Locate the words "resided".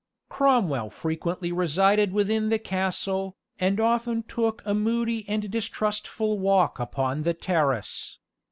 1.51-2.11